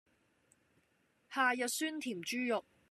[1.29, 2.65] 夏日酸甜豬肉